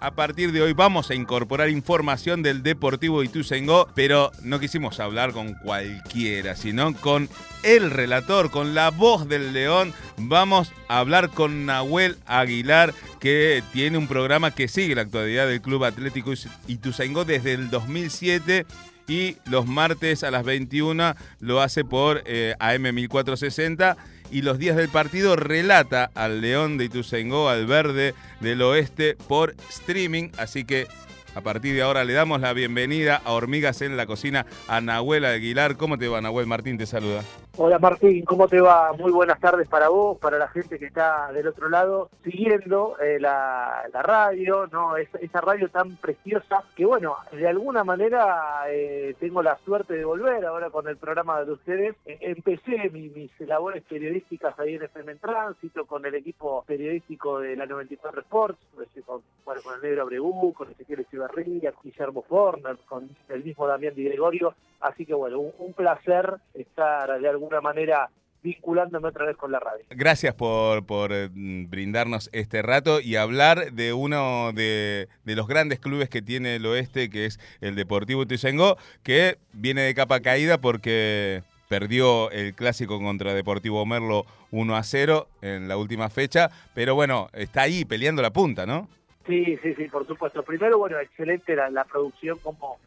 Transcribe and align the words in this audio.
A 0.00 0.12
partir 0.12 0.52
de 0.52 0.62
hoy 0.62 0.74
vamos 0.74 1.10
a 1.10 1.16
incorporar 1.16 1.70
información 1.70 2.40
del 2.40 2.62
Deportivo 2.62 3.24
Ituzaingó, 3.24 3.88
pero 3.96 4.30
no 4.44 4.60
quisimos 4.60 5.00
hablar 5.00 5.32
con 5.32 5.54
cualquiera, 5.54 6.54
sino 6.54 6.94
con 6.94 7.28
el 7.64 7.90
relator, 7.90 8.52
con 8.52 8.76
la 8.76 8.92
voz 8.92 9.28
del 9.28 9.52
león. 9.52 9.92
Vamos 10.16 10.72
a 10.86 11.00
hablar 11.00 11.30
con 11.30 11.66
Nahuel 11.66 12.16
Aguilar, 12.26 12.94
que 13.18 13.60
tiene 13.72 13.98
un 13.98 14.06
programa 14.06 14.52
que 14.52 14.68
sigue 14.68 14.94
la 14.94 15.02
actualidad 15.02 15.48
del 15.48 15.60
Club 15.60 15.82
Atlético 15.82 16.32
Ituzaingó 16.68 17.24
desde 17.24 17.54
el 17.54 17.68
2007 17.68 18.66
y 19.08 19.38
los 19.46 19.66
martes 19.66 20.22
a 20.22 20.30
las 20.30 20.44
21 20.44 21.16
lo 21.40 21.60
hace 21.60 21.84
por 21.84 22.22
eh, 22.24 22.54
AM 22.60 22.94
1460 22.94 23.96
y 24.30 24.42
los 24.42 24.58
días 24.58 24.76
del 24.76 24.88
partido 24.88 25.36
relata 25.36 26.10
al 26.14 26.40
León 26.40 26.78
de 26.78 26.86
Ituzaingó, 26.86 27.48
al 27.48 27.66
Verde 27.66 28.14
del 28.40 28.62
Oeste 28.62 29.16
por 29.28 29.54
streaming, 29.70 30.30
así 30.38 30.64
que 30.64 30.86
a 31.34 31.40
partir 31.40 31.74
de 31.74 31.82
ahora 31.82 32.04
le 32.04 32.14
damos 32.14 32.40
la 32.40 32.52
bienvenida 32.52 33.20
a 33.24 33.32
Hormigas 33.32 33.82
en 33.82 33.96
la 33.96 34.06
Cocina 34.06 34.46
a 34.66 34.80
Nahuel 34.80 35.24
Aguilar. 35.24 35.76
¿Cómo 35.76 35.98
te 35.98 36.08
va, 36.08 36.20
Nahuel? 36.20 36.46
Martín 36.46 36.78
te 36.78 36.86
saluda. 36.86 37.22
Hola 37.60 37.80
Martín, 37.80 38.24
¿cómo 38.24 38.46
te 38.46 38.60
va? 38.60 38.92
Muy 38.92 39.10
buenas 39.10 39.40
tardes 39.40 39.66
para 39.66 39.88
vos, 39.88 40.16
para 40.18 40.38
la 40.38 40.46
gente 40.46 40.78
que 40.78 40.86
está 40.86 41.32
del 41.32 41.48
otro 41.48 41.68
lado 41.68 42.08
siguiendo 42.22 42.96
eh, 43.00 43.18
la, 43.18 43.82
radio, 43.94 44.68
no 44.68 44.96
esa, 44.96 45.40
radio 45.40 45.68
tan 45.68 45.96
preciosa 45.96 46.62
que 46.76 46.86
bueno, 46.86 47.16
de 47.32 47.48
alguna 47.48 47.82
manera 47.82 48.62
eh, 48.68 49.16
tengo 49.18 49.42
la 49.42 49.58
suerte 49.64 49.94
de 49.94 50.04
volver 50.04 50.46
ahora 50.46 50.70
con 50.70 50.86
el 50.86 50.98
programa 50.98 51.42
de 51.42 51.50
ustedes. 51.50 51.96
Eh, 52.06 52.18
empecé 52.20 52.90
mis 52.90 53.32
labores 53.40 53.82
periodísticas 53.82 54.56
ahí 54.60 54.76
en 54.76 54.84
FM 54.84 55.10
en 55.10 55.18
Tránsito 55.18 55.84
con 55.84 56.06
el 56.06 56.14
equipo 56.14 56.62
periodístico 56.64 57.40
de 57.40 57.56
la 57.56 57.66
94 57.66 58.20
Sports, 58.20 58.58
con, 59.04 59.20
bueno, 59.44 59.62
con 59.62 59.74
el 59.74 59.82
Negro 59.82 60.02
Abregú, 60.02 60.52
con 60.52 60.70
Ezequiel 60.70 61.00
Echeverría, 61.00 61.72
Guillermo 61.82 62.22
Forner, 62.22 62.76
con 62.86 63.10
el 63.28 63.42
mismo 63.42 63.66
Damián 63.66 63.96
Di 63.96 64.04
Gregorio, 64.04 64.54
así 64.80 65.04
que 65.04 65.14
bueno, 65.14 65.40
un 65.40 65.72
placer 65.72 66.36
estar 66.54 67.20
de 67.20 67.28
alguna 67.28 67.47
alguna 67.48 67.60
manera 67.60 68.10
vinculándome 68.42 69.08
otra 69.08 69.26
vez 69.26 69.36
con 69.36 69.50
la 69.50 69.58
radio. 69.58 69.84
Gracias 69.90 70.34
por, 70.34 70.86
por 70.86 71.12
eh, 71.12 71.28
brindarnos 71.32 72.30
este 72.32 72.62
rato 72.62 73.00
y 73.00 73.16
hablar 73.16 73.72
de 73.72 73.92
uno 73.92 74.52
de, 74.52 75.08
los 75.24 75.48
grandes 75.48 75.80
clubes 75.80 76.08
que 76.08 76.22
tiene 76.22 76.56
el 76.56 76.66
oeste, 76.66 77.10
que 77.10 77.26
es 77.26 77.40
el 77.60 77.74
Deportivo 77.74 78.22
Ituzaingó, 78.22 78.76
que 79.02 79.38
viene 79.52 79.82
de 79.82 79.94
capa 79.94 80.20
caída 80.20 80.58
porque 80.58 81.42
perdió 81.68 82.30
el 82.30 82.54
clásico 82.54 83.00
contra 83.00 83.34
Deportivo 83.34 83.84
Merlo 83.84 84.24
1 84.52 84.76
a 84.76 84.82
0 84.82 85.28
en 85.42 85.68
la 85.68 85.76
última 85.76 86.08
fecha, 86.08 86.48
pero 86.74 86.94
bueno, 86.94 87.28
está 87.32 87.62
ahí 87.62 87.84
peleando 87.84 88.22
la 88.22 88.30
punta, 88.30 88.66
¿no? 88.66 88.88
Sí, 89.26 89.58
sí, 89.62 89.74
sí, 89.74 89.88
por 89.88 90.06
supuesto. 90.06 90.42
Primero, 90.42 90.78
bueno, 90.78 90.98
excelente 90.98 91.54
la, 91.54 91.68
la 91.68 91.84
producción 91.84 92.38
como 92.38 92.78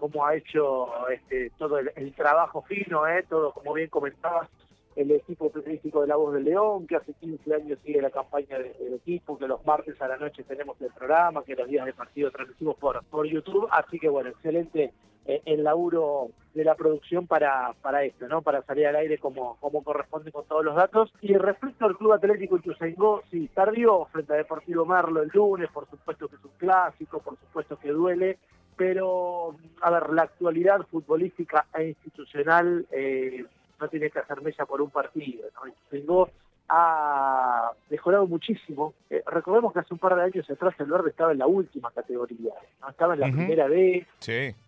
cómo 0.00 0.26
ha 0.26 0.34
hecho 0.34 1.08
este, 1.08 1.50
todo 1.58 1.78
el, 1.78 2.14
trabajo 2.14 2.62
fino, 2.62 3.06
¿eh? 3.06 3.24
todo 3.28 3.52
como 3.52 3.74
bien 3.74 3.90
comentabas, 3.90 4.48
el 4.96 5.10
equipo 5.12 5.50
periodístico 5.50 6.00
de 6.00 6.08
La 6.08 6.16
Voz 6.16 6.34
del 6.34 6.44
León, 6.44 6.86
que 6.86 6.96
hace 6.96 7.12
15 7.12 7.54
años 7.54 7.78
sigue 7.84 8.00
la 8.00 8.10
campaña 8.10 8.58
del 8.58 8.94
equipo, 8.94 9.38
que 9.38 9.46
los 9.46 9.64
martes 9.64 10.00
a 10.00 10.08
la 10.08 10.16
noche 10.16 10.42
tenemos 10.42 10.80
el 10.80 10.90
programa, 10.92 11.44
que 11.44 11.54
los 11.54 11.68
días 11.68 11.84
de 11.84 11.92
partido 11.92 12.30
transmitimos 12.30 12.76
por, 12.76 13.04
por 13.04 13.26
YouTube, 13.26 13.68
así 13.70 13.98
que 13.98 14.08
bueno, 14.08 14.30
excelente 14.30 14.92
eh, 15.26 15.42
el 15.44 15.62
laburo 15.62 16.30
de 16.54 16.64
la 16.64 16.74
producción 16.74 17.26
para, 17.26 17.74
para 17.82 18.02
esto, 18.02 18.26
¿no? 18.26 18.42
Para 18.42 18.62
salir 18.62 18.86
al 18.86 18.96
aire 18.96 19.18
como, 19.18 19.56
como 19.60 19.84
corresponde 19.84 20.32
con 20.32 20.46
todos 20.46 20.64
los 20.64 20.74
datos. 20.74 21.12
Y 21.20 21.34
respecto 21.34 21.84
al 21.84 21.96
Club 21.96 22.14
Atlético 22.14 22.56
Ituzaingó, 22.56 23.22
sí, 23.30 23.48
tardío 23.54 24.06
frente 24.06 24.32
a 24.32 24.36
Deportivo 24.36 24.86
Merlo 24.86 25.22
el 25.22 25.30
lunes, 25.32 25.70
por 25.70 25.88
supuesto 25.88 26.26
que 26.26 26.36
es 26.36 26.44
un 26.44 26.52
clásico, 26.56 27.20
por 27.20 27.38
supuesto 27.38 27.78
que 27.78 27.90
duele, 27.90 28.38
pero, 28.76 29.56
a 29.80 29.90
ver, 29.90 30.10
la 30.10 30.22
actualidad 30.22 30.86
futbolística 30.90 31.66
e 31.74 31.88
institucional 31.88 32.86
eh, 32.90 33.44
no 33.78 33.88
tiene 33.88 34.10
que 34.10 34.18
hacer 34.18 34.40
mella 34.42 34.64
por 34.66 34.80
un 34.80 34.90
partido. 34.90 35.48
¿no? 35.54 35.72
Tengo 35.90 36.30
ha 36.70 37.72
mejorado 37.90 38.26
muchísimo. 38.26 38.94
Eh, 39.10 39.22
recordemos 39.26 39.72
que 39.72 39.80
hace 39.80 39.92
un 39.92 39.98
par 39.98 40.14
de 40.14 40.22
años 40.22 40.48
atrás 40.48 40.74
el 40.78 40.86
Verde 40.86 41.10
estaba 41.10 41.32
en 41.32 41.38
la 41.38 41.48
última 41.48 41.90
categoría, 41.90 42.54
¿no? 42.80 42.88
estaba 42.88 43.14
en 43.14 43.20
la 43.20 43.26
primera 43.26 43.66
B, 43.66 44.06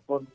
con 0.06 0.26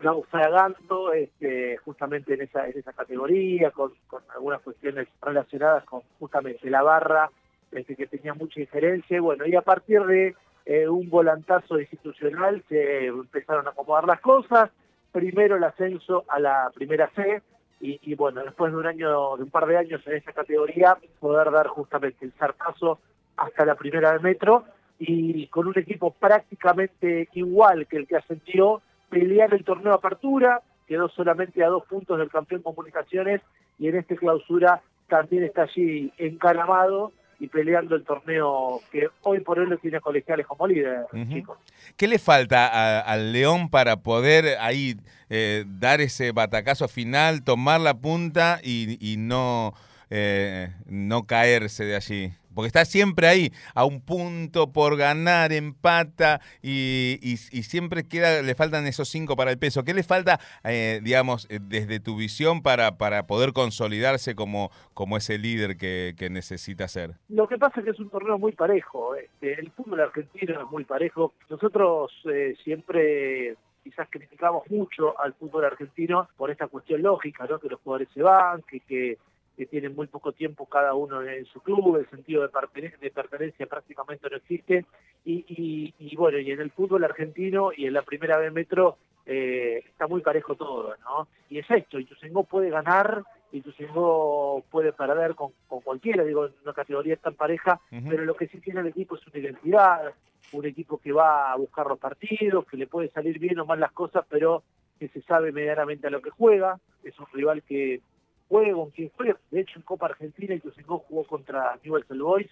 naufragando 0.00 1.12
este, 1.12 1.78
justamente 1.78 2.34
en 2.34 2.42
esa, 2.42 2.68
en 2.68 2.78
esa 2.78 2.92
categoría, 2.92 3.70
con, 3.70 3.92
algunas 4.34 4.60
cuestiones 4.60 5.08
relacionadas 5.22 5.84
con 5.84 6.02
justamente 6.18 6.68
la 6.70 6.82
barra, 6.82 7.30
este, 7.72 7.96
que 7.96 8.06
tenía 8.06 8.34
mucha 8.34 8.60
injerencia. 8.60 9.20
Bueno, 9.20 9.46
y 9.46 9.54
a 9.56 9.62
partir 9.62 10.04
de 10.04 10.34
eh, 10.66 10.88
un 10.88 11.08
volantazo 11.08 11.78
institucional, 11.78 12.62
se 12.68 13.06
empezaron 13.06 13.68
a 13.68 13.70
acomodar 13.70 14.04
las 14.04 14.20
cosas, 14.20 14.68
primero 15.12 15.56
el 15.56 15.64
ascenso 15.64 16.24
a 16.28 16.40
la 16.40 16.70
primera 16.74 17.08
C, 17.14 17.40
y, 17.78 18.14
bueno, 18.14 18.42
después 18.42 18.72
de 18.72 18.78
un 18.78 18.86
año, 18.86 19.36
de 19.36 19.44
un 19.44 19.50
par 19.50 19.66
de 19.66 19.76
años 19.76 20.00
en 20.06 20.16
esa 20.16 20.32
categoría, 20.32 20.96
poder 21.20 21.52
dar 21.52 21.68
justamente 21.68 22.24
el 22.24 22.32
zarpazo 22.32 22.98
hasta 23.36 23.64
la 23.64 23.76
primera 23.76 24.12
de 24.12 24.18
metro, 24.18 24.64
y 24.98 25.46
con 25.48 25.68
un 25.68 25.78
equipo 25.78 26.10
prácticamente 26.10 27.28
igual 27.34 27.86
que 27.86 27.98
el 27.98 28.08
que 28.08 28.16
ascendió, 28.16 28.82
pelear 29.08 29.54
el 29.54 29.62
torneo 29.62 29.92
de 29.92 29.98
apertura, 29.98 30.62
quedó 30.88 31.08
solamente 31.10 31.62
a 31.62 31.68
dos 31.68 31.84
puntos 31.84 32.18
del 32.18 32.30
campeón 32.30 32.62
comunicaciones, 32.62 33.40
y 33.78 33.88
en 33.88 33.96
este 33.96 34.16
clausura 34.16 34.80
también 35.06 35.44
está 35.44 35.62
allí 35.62 36.12
encaramado 36.18 37.12
y 37.38 37.48
peleando 37.48 37.94
el 37.94 38.04
torneo 38.04 38.80
que 38.90 39.08
hoy 39.22 39.40
por 39.40 39.58
hoy 39.58 39.66
lo 39.66 39.78
tiene 39.78 40.00
colegiales 40.00 40.46
como 40.46 40.66
líder, 40.66 41.06
chicos. 41.28 41.58
¿Qué 41.96 42.08
le 42.08 42.18
falta 42.18 43.00
al 43.00 43.32
León 43.32 43.68
para 43.68 43.96
poder 43.96 44.58
ahí 44.60 44.96
eh, 45.28 45.64
dar 45.66 46.00
ese 46.00 46.32
batacazo 46.32 46.88
final, 46.88 47.42
tomar 47.44 47.80
la 47.80 47.94
punta 47.94 48.60
y, 48.62 48.96
y 49.00 49.16
no, 49.18 49.74
eh, 50.10 50.72
no 50.86 51.26
caerse 51.26 51.84
de 51.84 51.96
allí? 51.96 52.32
Porque 52.56 52.68
está 52.68 52.86
siempre 52.86 53.28
ahí, 53.28 53.52
a 53.74 53.84
un 53.84 54.00
punto 54.00 54.72
por 54.72 54.96
ganar, 54.96 55.52
empata 55.52 56.40
y, 56.62 57.18
y, 57.20 57.36
siempre 57.36 58.08
queda, 58.08 58.40
le 58.40 58.54
faltan 58.54 58.86
esos 58.86 59.10
cinco 59.10 59.36
para 59.36 59.50
el 59.50 59.58
peso. 59.58 59.84
¿Qué 59.84 59.92
le 59.92 60.02
falta, 60.02 60.40
eh, 60.64 61.00
digamos, 61.02 61.46
eh, 61.50 61.58
desde 61.60 62.00
tu 62.00 62.16
visión 62.16 62.62
para, 62.62 62.96
poder 63.26 63.52
consolidarse 63.52 64.34
como, 64.34 64.70
como 64.94 65.18
ese 65.18 65.36
líder 65.36 65.76
que, 65.76 66.14
necesita 66.30 66.88
ser? 66.88 67.12
Lo 67.28 67.46
que 67.46 67.58
pasa 67.58 67.80
es 67.80 67.84
que 67.84 67.90
es 67.90 68.00
un 68.00 68.08
torneo 68.08 68.38
muy 68.38 68.52
parejo. 68.52 69.14
Este, 69.14 69.60
el 69.60 69.70
fútbol 69.72 70.00
argentino 70.00 70.62
es 70.62 70.70
muy 70.70 70.84
parejo. 70.84 71.34
Nosotros 71.50 72.10
eh, 72.24 72.56
siempre 72.64 73.56
quizás 73.84 74.08
criticamos 74.08 74.68
mucho 74.70 75.20
al 75.20 75.34
fútbol 75.34 75.66
argentino 75.66 76.26
por 76.38 76.50
esta 76.50 76.68
cuestión 76.68 77.02
lógica, 77.02 77.46
¿no? 77.48 77.58
que 77.58 77.68
los 77.68 77.80
jugadores 77.80 78.08
se 78.14 78.22
van, 78.22 78.62
que, 78.62 78.80
que 78.80 79.18
que 79.56 79.66
tienen 79.66 79.94
muy 79.94 80.06
poco 80.06 80.32
tiempo 80.32 80.66
cada 80.66 80.94
uno 80.94 81.22
en 81.22 81.46
su 81.46 81.60
club, 81.60 81.96
el 81.96 82.08
sentido 82.10 82.42
de, 82.42 82.48
pertenencia, 82.48 83.66
prácticamente 83.66 84.28
no 84.30 84.36
existe, 84.36 84.84
y, 85.24 86.14
bueno, 86.16 86.38
y 86.38 86.52
en 86.52 86.60
el 86.60 86.70
fútbol 86.70 87.04
argentino 87.04 87.70
y 87.76 87.86
en 87.86 87.94
la 87.94 88.02
primera 88.02 88.38
B 88.38 88.50
Metro 88.50 88.98
eh, 89.24 89.82
está 89.86 90.06
muy 90.06 90.20
parejo 90.20 90.54
todo, 90.54 90.94
¿no? 91.00 91.26
Y 91.48 91.58
es 91.58 91.70
esto, 91.70 91.98
Ituzaingó 91.98 92.44
puede 92.44 92.70
ganar, 92.70 93.24
Ituzaingó 93.50 94.62
puede 94.70 94.92
perder 94.92 95.34
con, 95.34 95.52
cualquiera, 95.66 96.22
digo, 96.22 96.46
en 96.46 96.52
una 96.62 96.74
categoría 96.74 97.16
tan 97.16 97.34
pareja, 97.34 97.80
pero 97.90 98.24
lo 98.24 98.34
que 98.36 98.48
sí 98.48 98.60
tiene 98.60 98.80
el 98.80 98.88
equipo 98.88 99.16
es 99.16 99.26
una 99.26 99.38
identidad, 99.38 100.12
un 100.52 100.66
equipo 100.66 100.98
que 100.98 101.12
va 101.12 101.52
a 101.52 101.56
buscar 101.56 101.86
los 101.86 101.98
partidos, 101.98 102.66
que 102.66 102.76
le 102.76 102.86
puede 102.86 103.08
salir 103.08 103.38
bien 103.38 103.58
o 103.58 103.66
mal 103.66 103.80
las 103.80 103.92
cosas, 103.92 104.24
pero 104.28 104.62
que 104.98 105.08
se 105.08 105.22
sabe 105.22 105.50
medianamente 105.50 106.06
a 106.06 106.10
lo 106.10 106.22
que 106.22 106.30
juega, 106.30 106.78
es 107.02 107.18
un 107.18 107.26
rival 107.32 107.62
que 107.62 108.00
juego, 108.48 108.82
con 108.82 108.90
quien 108.90 109.10
fue, 109.16 109.34
de 109.50 109.60
hecho 109.60 109.78
en 109.78 109.82
Copa 109.82 110.06
Argentina 110.06 110.54
Ituzaingó 110.54 110.98
jugó 111.00 111.24
contra 111.24 111.78
Newell's 111.82 112.10
Old 112.10 112.22
Boys 112.22 112.50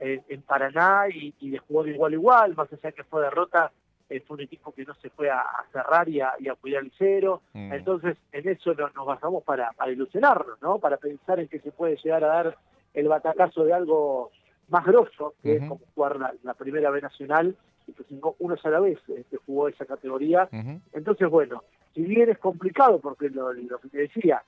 en, 0.00 0.42
Paraná 0.42 1.08
y, 1.08 1.34
y 1.40 1.50
le 1.50 1.58
jugó 1.58 1.84
de 1.84 1.92
igual 1.92 2.12
a 2.12 2.16
igual, 2.16 2.54
más 2.56 2.72
allá 2.72 2.92
que 2.92 3.04
fue 3.04 3.22
derrota, 3.22 3.72
eh, 4.08 4.20
fue 4.20 4.36
un 4.36 4.42
equipo 4.42 4.72
que 4.72 4.84
no 4.84 4.94
se 4.94 5.10
fue 5.10 5.28
a, 5.28 5.44
cerrar 5.72 6.08
y 6.08 6.20
a, 6.20 6.36
cuidar 6.60 6.84
el 6.84 6.92
cero, 6.96 7.42
mm. 7.54 7.72
entonces 7.72 8.16
en 8.30 8.48
eso 8.48 8.72
nos, 8.74 8.92
basamos 8.94 9.42
para, 9.42 9.72
para 9.72 9.90
ilusionarnos, 9.90 10.62
¿no? 10.62 10.78
para 10.78 10.96
pensar 10.96 11.40
en 11.40 11.48
que 11.48 11.58
se 11.58 11.72
puede 11.72 11.96
llegar 11.96 12.22
a 12.22 12.28
dar 12.28 12.58
el 12.94 13.08
batacazo 13.08 13.64
de 13.64 13.72
algo 13.72 14.30
más 14.68 14.84
grosso, 14.84 15.34
que 15.42 15.56
es 15.56 15.60
como 15.60 15.80
jugar 15.94 16.20
la, 16.42 16.54
primera 16.54 16.90
B 16.90 17.00
nacional, 17.00 17.56
y 17.88 17.94
una 18.38 18.56
sola 18.56 18.78
vez 18.78 18.98
este, 19.08 19.38
jugó 19.38 19.68
esa 19.68 19.84
categoría, 19.86 20.48
entonces 20.92 21.28
bueno, 21.28 21.64
si 21.92 22.02
bien 22.02 22.30
es 22.30 22.38
complicado, 22.38 23.00
porque 23.00 23.28
lo, 23.28 23.52
lo 23.52 23.78
que 23.78 23.88
te 23.88 23.98
decía, 23.98 24.42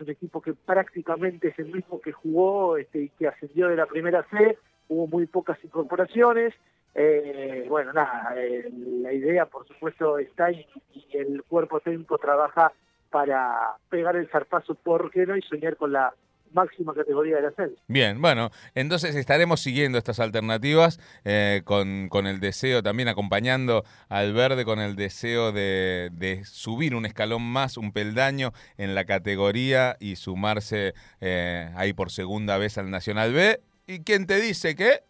un 0.00 0.10
equipo 0.10 0.40
que 0.40 0.54
prácticamente 0.54 1.48
es 1.48 1.58
el 1.58 1.72
mismo 1.72 2.00
que 2.00 2.12
jugó 2.12 2.76
este, 2.76 3.02
y 3.02 3.08
que 3.10 3.28
ascendió 3.28 3.68
de 3.68 3.76
la 3.76 3.86
primera 3.86 4.24
C, 4.30 4.58
hubo 4.88 5.06
muy 5.06 5.26
pocas 5.26 5.62
incorporaciones. 5.64 6.54
Eh, 6.94 7.66
bueno, 7.68 7.92
nada, 7.92 8.34
la 8.34 9.12
idea 9.12 9.46
por 9.46 9.66
supuesto 9.66 10.18
está 10.18 10.50
y, 10.50 10.66
el 11.12 11.42
cuerpo 11.44 11.80
técnico 11.80 12.18
trabaja 12.18 12.72
para 13.10 13.76
pegar 13.88 14.16
el 14.16 14.28
zarpazo, 14.28 14.74
¿por 14.74 15.10
qué 15.10 15.26
no? 15.26 15.36
Y 15.36 15.42
soñar 15.42 15.76
con 15.76 15.92
la 15.92 16.14
máxima 16.52 16.94
categoría 16.94 17.36
del 17.36 17.46
ascenso. 17.46 17.80
Bien, 17.86 18.20
bueno, 18.20 18.50
entonces 18.74 19.14
estaremos 19.14 19.60
siguiendo 19.60 19.98
estas 19.98 20.20
alternativas 20.20 21.00
eh, 21.24 21.62
con, 21.64 22.08
el 22.26 22.40
deseo, 22.40 22.82
también 22.82 23.08
acompañando 23.08 23.84
al 24.08 24.32
verde 24.32 24.64
con 24.64 24.80
el 24.80 24.96
deseo 24.96 25.52
de, 25.52 26.10
de, 26.12 26.44
subir 26.44 26.94
un 26.94 27.06
escalón 27.06 27.42
más, 27.42 27.76
un 27.76 27.92
peldaño 27.92 28.52
en 28.76 28.94
la 28.94 29.04
categoría 29.04 29.96
y 30.00 30.16
sumarse 30.16 30.94
eh, 31.20 31.70
ahí 31.76 31.92
por 31.92 32.10
segunda 32.10 32.58
vez 32.58 32.78
al 32.78 32.90
Nacional 32.90 33.32
B. 33.32 33.60
¿Y 33.86 34.00
quién 34.00 34.26
te 34.26 34.40
dice 34.40 34.74
que? 34.74 35.00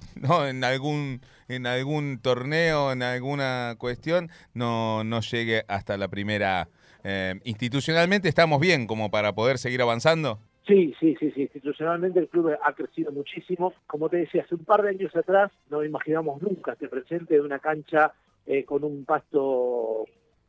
No, 0.14 0.46
en 0.46 0.64
algún, 0.64 1.20
en 1.48 1.66
algún 1.66 2.18
torneo, 2.20 2.92
en 2.92 3.02
alguna 3.02 3.74
cuestión, 3.78 4.30
no, 4.54 5.04
no 5.04 5.20
llegue 5.20 5.64
hasta 5.68 5.96
la 5.96 6.08
primera. 6.08 6.68
Eh, 7.04 7.40
institucionalmente 7.44 8.28
estamos 8.28 8.60
bien 8.60 8.86
como 8.86 9.10
para 9.10 9.34
poder 9.34 9.58
seguir 9.58 9.82
avanzando. 9.82 10.40
Sí, 10.70 10.94
sí, 11.00 11.16
sí, 11.18 11.32
sí. 11.32 11.42
Institucionalmente 11.42 12.20
el 12.20 12.28
club 12.28 12.56
ha 12.62 12.72
crecido 12.74 13.10
muchísimo. 13.10 13.74
Como 13.88 14.08
te 14.08 14.18
decía, 14.18 14.42
hace 14.42 14.54
un 14.54 14.64
par 14.64 14.82
de 14.82 14.90
años 14.90 15.14
atrás 15.16 15.50
no 15.68 15.82
imaginamos 15.84 16.40
nunca 16.40 16.72
este 16.74 16.88
presente 16.88 17.34
de 17.34 17.40
una 17.40 17.58
cancha 17.58 18.12
eh, 18.46 18.64
con 18.64 18.84
un 18.84 19.04
pasto 19.04 20.04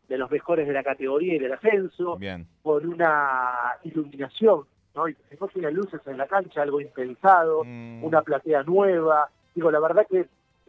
de 0.08 0.18
los 0.20 0.30
mejores 0.30 0.68
de 0.68 0.74
la 0.74 0.84
categoría 0.84 1.36
y 1.36 1.40
del 1.40 1.54
ascenso, 1.54 2.18
Bien. 2.18 2.46
con 2.62 2.86
una 2.86 3.78
iluminación, 3.84 4.66
¿no? 4.94 5.08
Y 5.08 5.16
no 5.40 5.48
tiene 5.48 5.72
luces 5.72 6.02
en 6.06 6.18
la 6.18 6.28
cancha, 6.28 6.62
algo 6.62 6.80
impensado, 6.82 7.64
Mm. 7.64 8.04
una 8.04 8.22
platea 8.22 8.62
nueva. 8.64 9.30
Digo, 9.56 9.72
la 9.72 9.80
verdad 9.80 10.06
que 10.08 10.28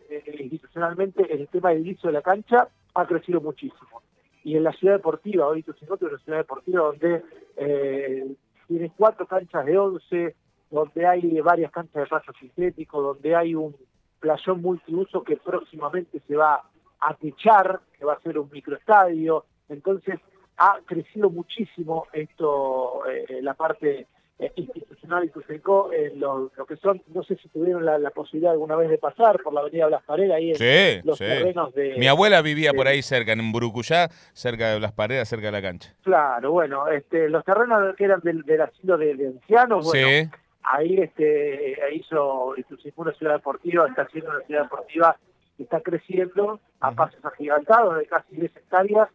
eh, 0.09 0.37
institucionalmente 0.41 1.31
el 1.31 1.47
tema 1.49 1.71
del 1.71 1.81
inicio 1.87 2.07
de 2.09 2.15
la 2.15 2.23
cancha 2.23 2.69
ha 2.95 3.07
crecido 3.07 3.41
muchísimo. 3.43 4.01
Y 4.45 4.57
en 4.57 4.65
la 4.65 4.73
ciudad 4.73 4.95
deportiva, 4.95 5.47
hoy 5.47 5.63
tu 5.63 5.73
es 5.73 5.83
una 5.83 5.97
ciudad 6.19 6.39
deportiva 6.39 6.81
donde 6.85 7.23
eh, 7.57 8.27
tiene 8.73 8.93
cuatro 8.97 9.27
canchas 9.27 9.67
de 9.67 9.79
once, 9.79 10.35
donde 10.71 11.07
hay 11.07 11.41
varias 11.41 11.71
canchas 11.71 12.05
de 12.05 12.07
paso 12.07 12.33
sintético, 12.41 13.03
donde 13.03 13.37
hay 13.37 13.55
un 13.55 13.77
playón 14.19 14.63
multiuso 14.63 15.23
que 15.23 15.37
próximamente 15.37 16.21
se 16.27 16.37
va 16.37 16.63
a 17.01 17.15
techar, 17.15 17.81
que 17.99 18.05
va 18.05 18.15
a 18.15 18.21
ser 18.21 18.39
un 18.39 18.49
microestadio. 18.51 19.45
Entonces 19.69 20.19
ha 20.57 20.79
crecido 20.87 21.29
muchísimo 21.29 22.07
esto, 22.13 23.05
eh, 23.07 23.43
la 23.43 23.55
parte 23.55 24.07
eh, 24.39 24.53
institucional 24.57 25.25
y 25.25 25.29
Tuseco, 25.29 25.93
en 25.93 26.19
lo, 26.19 26.51
lo, 26.57 26.67
que 26.67 26.77
son, 26.77 27.03
no 27.09 27.23
sé 27.23 27.37
si 27.37 27.49
tuvieron 27.49 27.85
la, 27.85 27.99
la, 27.99 28.11
posibilidad 28.11 28.53
alguna 28.53 28.77
vez 28.77 28.89
de 28.89 28.99
pasar 28.99 29.41
por 29.43 29.53
la 29.53 29.61
avenida 29.61 29.87
Blas 29.87 30.03
Paredes, 30.05 30.33
ahí 30.33 30.51
en 30.51 30.57
sí, 30.57 31.01
los 31.05 31.19
sí. 31.19 31.25
terrenos 31.25 31.75
de... 31.75 31.97
Mi 31.99 32.09
abuela 32.09 32.41
vivía 32.43 32.71
de, 32.73 32.77
por 32.77 32.89
ahí 32.89 33.03
cerca, 33.03 33.33
en 33.33 33.53
Burucuyá, 33.53 34.09
cerca 34.33 34.71
de 34.71 34.79
Blas 34.79 34.93
Paredes, 34.93 35.29
cerca 35.29 35.47
de 35.47 35.53
la 35.53 35.63
cancha. 35.63 35.95
Claro, 36.03 36.53
bueno, 36.53 36.89
este, 36.89 37.29
los 37.29 37.45
terrenos 37.45 37.95
que 37.97 38.05
eran 38.05 38.21
del, 38.21 38.43
del 38.43 38.63
asilo 38.63 38.97
de, 38.97 39.15
de, 39.15 39.27
ancianos, 39.29 39.85
bueno, 39.85 40.09
sí. 40.09 40.31
ahí 40.63 40.99
este, 40.99 41.77
hizo 41.95 42.55
una 42.97 43.13
ciudad 43.13 43.35
deportiva, 43.35 43.87
está 43.87 44.03
haciendo 44.03 44.31
una 44.31 44.41
ciudad 44.41 44.63
deportiva 44.63 45.17
que 45.57 45.65
está 45.65 45.81
creciendo 45.81 46.59
a 46.81 46.89
uh 46.89 46.93
-huh. 46.93 46.97
pasos 46.97 47.25
agigantados 47.25 47.99
de 47.99 48.07
casi 48.07 48.37
10 48.37 48.57
hectáreas 48.57 49.09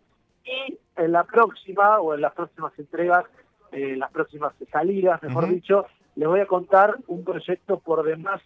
y 0.46 0.78
en 0.96 1.12
la 1.12 1.24
próxima 1.24 2.00
o 2.00 2.14
en 2.14 2.22
las 2.22 2.34
próximas 2.34 2.72
entregas 2.78 3.26
en 3.26 3.47
eh, 3.72 3.96
las 3.96 4.12
próximas 4.12 4.54
salidas, 4.72 5.22
mejor 5.24 5.46
uh 5.46 5.48
-huh. 5.48 5.54
dicho, 5.54 5.86
les 6.16 6.28
voy 6.28 6.40
a 6.40 6.46
contar 6.46 6.96
un 7.08 7.24
proyecto 7.24 7.80
por 7.80 8.04
demás 8.04 8.42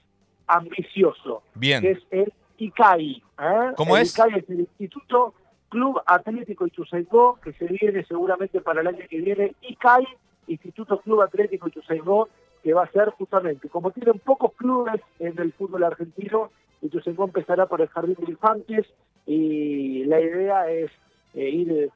ambicioso, 0.47 1.44
Bien. 1.56 1.81
que 1.81 1.91
es 1.91 2.00
el 2.12 2.33
ICAI. 2.57 3.23
¿eh? 3.39 3.71
¿Cómo 3.75 3.95
el 3.95 4.03
es? 4.03 4.13
ICAI 4.13 4.39
es 4.39 4.50
el 4.50 4.59
Instituto 4.62 5.33
Club 5.69 6.01
Atlético 6.06 6.68
Ituzaingó, 6.68 7.39
que 7.41 7.53
se 7.53 7.65
viene 7.65 8.03
seguramente 8.06 8.59
para 8.59 8.81
el 8.81 8.88
año 8.88 9.06
que 9.09 9.21
viene. 9.21 9.56
ICAI, 9.62 10.06
Instituto 10.47 11.00
Club 11.00 11.21
Atlético 11.21 11.69
Ituzaingó, 11.69 12.27
que 12.62 12.74
va 12.74 12.83
a 12.83 12.91
ser 12.91 13.09
justamente, 13.12 13.69
como 13.69 13.91
tienen 13.91 14.19
pocos 14.19 14.51
clubes 14.53 15.01
en 15.19 15.39
el 15.39 15.53
fútbol 15.53 15.83
argentino, 15.83 16.51
Ituzaingó 16.81 17.25
empezará 17.25 17.67
por 17.67 17.81
el 17.81 17.88
Jardín 17.88 18.17
de 18.19 18.31
Infantes 18.31 18.85
y 19.25 20.03
la 20.06 20.19
idea 20.19 20.69
es 20.69 20.91
eh, 21.33 21.50
ir 21.50 21.91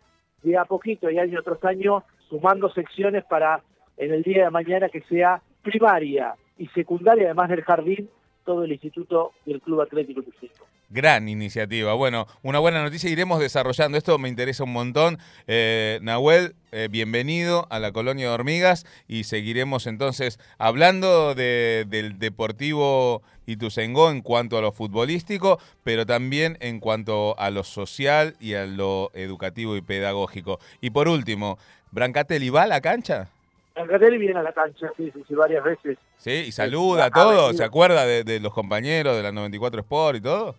de 0.45 0.57
a 0.57 0.65
poquito 0.65 1.09
y 1.09 1.19
año 1.19 1.41
tras 1.43 1.63
año 1.65 2.03
sumando 2.29 2.69
secciones 2.69 3.25
para 3.25 3.61
en 3.97 4.13
el 4.13 4.23
día 4.23 4.45
de 4.45 4.49
mañana 4.51 4.89
que 4.89 5.01
sea 5.01 5.41
primaria 5.63 6.35
y 6.57 6.67
secundaria, 6.67 7.25
además 7.25 7.49
del 7.49 7.63
jardín, 7.63 8.09
todo 8.45 8.63
el 8.63 8.71
instituto 8.71 9.33
del 9.45 9.61
Club 9.61 9.81
Atlético 9.81 10.21
Tucumán. 10.21 10.51
Gran 10.89 11.27
iniciativa. 11.27 11.93
Bueno, 11.93 12.27
una 12.43 12.59
buena 12.59 12.83
noticia. 12.83 13.09
Iremos 13.09 13.39
desarrollando 13.39 13.97
esto. 13.97 14.17
Me 14.19 14.29
interesa 14.29 14.63
un 14.63 14.71
montón. 14.71 15.17
Eh, 15.47 15.99
Nahuel, 16.03 16.55
eh, 16.71 16.87
bienvenido 16.91 17.65
a 17.71 17.79
la 17.79 17.91
colonia 17.91 18.27
de 18.27 18.33
hormigas 18.33 18.85
y 19.07 19.23
seguiremos 19.23 19.87
entonces 19.87 20.39
hablando 20.59 21.33
de, 21.33 21.85
del 21.89 22.19
Deportivo 22.19 23.23
Ituzaingó 23.47 24.11
en 24.11 24.21
cuanto 24.21 24.57
a 24.57 24.61
lo 24.61 24.71
futbolístico, 24.71 25.59
pero 25.83 26.05
también 26.05 26.57
en 26.61 26.79
cuanto 26.79 27.37
a 27.39 27.49
lo 27.49 27.63
social 27.63 28.35
y 28.39 28.53
a 28.53 28.65
lo 28.65 29.11
educativo 29.15 29.75
y 29.75 29.81
pedagógico. 29.81 30.59
Y 30.81 30.91
por 30.91 31.07
último, 31.07 31.57
¿Brancatelli 31.91 32.49
va 32.49 32.63
a 32.63 32.67
la 32.67 32.81
cancha? 32.81 33.29
Brancatelli 33.75 34.17
viene 34.17 34.39
a 34.39 34.43
la 34.43 34.53
cancha, 34.53 34.89
sí, 34.95 35.11
sí, 35.13 35.23
sí 35.27 35.35
varias 35.35 35.63
veces. 35.63 35.97
Sí, 36.17 36.45
y 36.47 36.51
saluda 36.51 37.05
a 37.05 37.11
todos. 37.11 37.57
¿Se 37.57 37.63
acuerda 37.63 38.05
de, 38.05 38.23
de 38.23 38.39
los 38.39 38.53
compañeros 38.53 39.15
de 39.15 39.23
la 39.23 39.31
94 39.31 39.81
Sport 39.81 40.17
y 40.17 40.21
todo? 40.21 40.55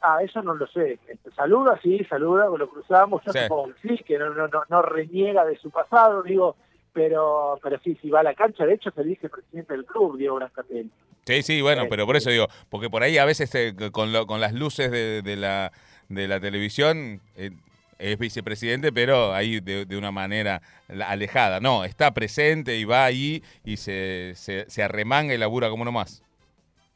Ah, 0.00 0.18
eso 0.22 0.42
no 0.42 0.54
lo 0.54 0.66
sé. 0.68 0.98
Saluda, 1.34 1.78
sí, 1.82 2.04
saluda, 2.08 2.46
lo 2.46 2.70
cruzamos. 2.70 3.22
Yo 3.24 3.32
sí. 3.32 3.40
supongo 3.40 3.74
que 3.74 3.88
sí, 3.88 4.04
que 4.04 4.18
no, 4.18 4.30
no, 4.30 4.46
no, 4.48 4.62
no, 4.68 4.82
reniega 4.82 5.44
de 5.44 5.58
su 5.58 5.70
pasado, 5.70 6.22
digo, 6.22 6.56
pero 6.92 7.58
pero 7.62 7.80
sí, 7.80 7.98
sí 8.00 8.08
va 8.08 8.20
a 8.20 8.22
la 8.22 8.34
cancha. 8.34 8.64
De 8.64 8.74
hecho, 8.74 8.90
se 8.92 9.02
dice 9.02 9.28
presidente 9.28 9.72
del 9.72 9.84
club, 9.84 10.16
Diego 10.16 10.36
Brancatelli. 10.36 10.90
Sí, 11.26 11.42
sí, 11.42 11.60
bueno, 11.60 11.82
eh, 11.82 11.86
pero 11.90 12.06
por 12.06 12.16
eso 12.16 12.30
digo, 12.30 12.46
porque 12.70 12.88
por 12.88 13.02
ahí 13.02 13.18
a 13.18 13.24
veces 13.24 13.52
eh, 13.54 13.74
con, 13.90 14.12
lo, 14.12 14.26
con 14.26 14.40
las 14.40 14.52
luces 14.52 14.90
de, 14.90 15.20
de, 15.22 15.36
la, 15.36 15.72
de 16.08 16.28
la 16.28 16.38
televisión 16.40 17.20
eh, 17.36 17.50
es 17.98 18.18
vicepresidente, 18.18 18.92
pero 18.92 19.32
ahí 19.32 19.60
de, 19.60 19.84
de, 19.84 19.96
una 19.96 20.10
manera 20.10 20.62
alejada. 21.06 21.60
No, 21.60 21.84
está 21.84 22.12
presente 22.14 22.76
y 22.78 22.84
va 22.84 23.04
ahí 23.04 23.42
y 23.64 23.76
se, 23.76 24.32
se, 24.34 24.68
se 24.68 24.82
arremanga 24.82 25.34
y 25.34 25.38
labura 25.38 25.68
como 25.68 25.84
nomás. 25.84 26.22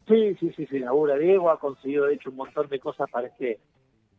Sí, 0.08 0.34
sí, 0.40 0.52
sí, 0.56 0.66
sí, 0.66 0.78
labura 0.78 1.16
Diego, 1.16 1.50
ha 1.50 1.58
conseguido 1.58 2.06
de 2.06 2.14
hecho 2.14 2.30
un 2.30 2.36
montón 2.36 2.68
de 2.68 2.78
cosas 2.80 3.08
para 3.10 3.28
este 3.28 3.60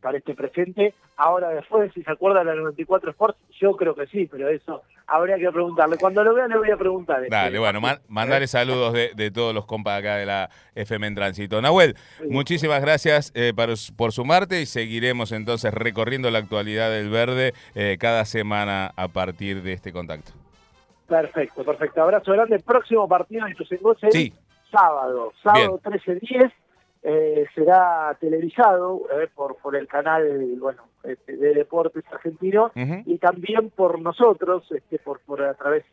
para 0.04 0.18
este 0.18 0.36
presente. 0.36 0.94
Ahora 1.16 1.50
después, 1.50 1.92
si 1.94 2.04
se 2.04 2.12
acuerda 2.12 2.40
de 2.40 2.46
la 2.46 2.56
94 2.56 3.12
Sports, 3.12 3.40
yo 3.60 3.76
creo 3.76 3.96
que 3.96 4.06
sí, 4.08 4.28
pero 4.30 4.50
eso 4.50 4.84
habría 5.08 5.38
que 5.38 5.50
preguntarle. 5.52 5.98
Cuando 5.98 6.24
lo 6.24 6.36
vea 6.36 6.48
le 6.48 6.58
voy 6.58 6.70
a 6.70 6.78
preguntar. 6.78 7.28
Dale, 7.30 7.48
este, 7.48 7.60
bueno, 7.60 7.82
man, 7.82 8.00
mandale 8.10 8.46
saludos 8.48 8.94
de, 8.94 9.12
de, 9.16 9.32
todos 9.32 9.56
los 9.56 9.66
compas 9.66 10.00
acá 10.00 10.18
de 10.18 10.26
la 10.26 10.50
FM 10.76 11.08
en 11.08 11.16
Tránsito. 11.16 11.62
Nahuel, 11.62 11.96
sí. 12.20 12.26
muchísimas 12.30 12.82
gracias 12.82 13.32
eh, 13.34 13.54
por, 13.56 13.70
por, 13.96 14.12
sumarte 14.12 14.62
y 14.62 14.66
seguiremos 14.66 15.32
entonces 15.32 15.74
recorriendo 15.74 16.30
la 16.30 16.40
actualidad 16.40 16.92
del 16.92 17.10
verde 17.10 17.54
eh, 17.74 17.98
cada 18.00 18.26
semana 18.26 18.92
a 18.96 19.08
partir 19.08 19.64
de 19.64 19.74
este 19.74 19.94
contacto. 19.94 20.34
Perfecto, 21.08 21.64
perfecto. 21.64 22.02
Abrazo 22.02 22.34
grande. 22.34 22.60
Próximo 22.60 23.08
partido 23.08 23.46
de 23.46 23.56
tus 23.56 23.70
Sí. 24.12 24.34
sábado, 24.70 25.32
sábado 25.42 25.80
13-10 25.84 26.52
eh, 27.04 27.46
será 27.54 28.18
televisado 28.20 29.02
eh, 29.12 29.28
por, 29.36 29.58
por 29.58 29.76
el 29.76 29.88
canal 29.88 30.56
bueno 30.60 30.84
este, 31.04 31.36
de 31.36 31.54
Deportes 31.54 32.04
Argentino 32.12 32.72
uh 32.76 32.80
-huh. 32.80 33.04
y 33.06 33.18
también 33.18 33.70
por 33.72 34.00
nosotros, 34.00 34.64
este, 34.72 35.00
por, 35.00 35.20
por 35.22 35.42
a 35.42 35.54
través 35.54 35.84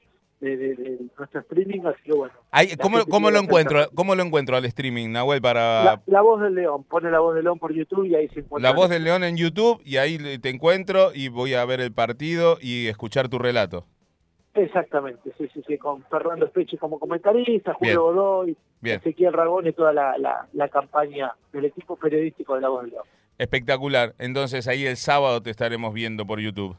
de, 0.40 0.56
de, 0.56 0.74
de 0.74 0.98
nuestro 1.18 1.40
streaming, 1.40 1.80
así 1.84 2.02
que 2.04 2.12
bueno. 2.12 2.32
Ay, 2.50 2.76
¿cómo, 2.80 3.04
¿cómo 3.06 3.30
lo 3.30 3.38
encuentro? 3.40 3.88
¿Cómo 3.94 4.14
lo 4.14 4.22
encuentro 4.22 4.56
al 4.56 4.64
streaming, 4.64 5.10
Nahuel, 5.10 5.42
para...? 5.42 5.84
La, 5.84 6.02
la, 6.06 6.20
Voz 6.22 6.40
del 6.40 6.54
León, 6.54 6.84
pone 6.84 7.10
La 7.10 7.20
Voz 7.20 7.34
del 7.34 7.44
León 7.44 7.58
por 7.58 7.74
YouTube 7.74 8.06
y 8.06 8.14
ahí 8.14 8.28
se 8.28 8.40
encuentra. 8.40 8.70
La 8.70 8.76
Voz 8.76 8.88
del 8.88 9.04
León 9.04 9.22
en 9.24 9.36
YouTube 9.36 9.82
y 9.84 9.98
ahí 9.98 10.38
te 10.38 10.48
encuentro 10.48 11.10
y 11.14 11.28
voy 11.28 11.54
a 11.54 11.64
ver 11.64 11.80
el 11.80 11.92
partido 11.92 12.56
y 12.60 12.86
escuchar 12.86 13.28
tu 13.28 13.38
relato. 13.38 13.84
Exactamente, 14.54 15.32
sí, 15.38 15.48
sí, 15.54 15.62
sí, 15.66 15.78
con 15.78 16.02
Fernando 16.04 16.46
Espeche 16.46 16.76
como 16.76 16.98
comentarista, 16.98 17.74
Julio 17.74 18.02
Godoy. 18.02 18.56
Ezequiel 18.82 19.32
Ragón 19.32 19.66
y 19.66 19.72
toda 19.72 19.92
la, 19.92 20.18
la, 20.18 20.46
la, 20.52 20.68
campaña 20.68 21.32
del 21.52 21.66
equipo 21.66 21.96
periodístico 21.96 22.54
de 22.54 22.62
La 22.62 22.68
Voz 22.68 22.82
del 22.82 22.92
León. 22.92 23.04
Espectacular. 23.38 24.14
Entonces 24.18 24.66
ahí 24.66 24.86
el 24.86 24.96
sábado 24.96 25.40
te 25.42 25.50
estaremos 25.50 25.94
viendo 25.94 26.26
por 26.26 26.40
YouTube. 26.40 26.76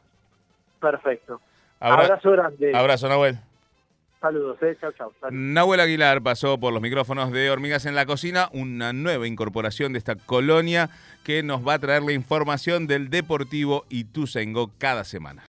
Perfecto. 0.80 1.40
Abra 1.80 2.04
abrazo 2.04 2.30
grande. 2.32 2.76
Abrazo, 2.76 3.08
Nahuel. 3.08 3.38
Saludos, 4.20 4.56
eh. 4.62 4.76
chao, 4.80 4.92
chao. 4.92 5.12
Nahuel 5.32 5.80
Aguilar 5.80 6.22
pasó 6.22 6.58
por 6.58 6.72
los 6.72 6.80
micrófonos 6.80 7.32
de 7.32 7.50
Hormigas 7.50 7.86
en 7.86 7.96
la 7.96 8.06
Cocina, 8.06 8.48
una 8.52 8.92
nueva 8.92 9.26
incorporación 9.26 9.92
de 9.92 9.98
esta 9.98 10.14
colonia 10.14 10.90
que 11.24 11.42
nos 11.42 11.66
va 11.66 11.74
a 11.74 11.78
traer 11.80 12.04
la 12.04 12.12
información 12.12 12.86
del 12.86 13.10
Deportivo 13.10 13.84
Ituzaingó 13.88 14.70
cada 14.78 15.02
semana. 15.02 15.40